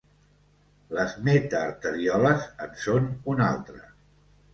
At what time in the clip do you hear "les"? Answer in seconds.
0.99-1.11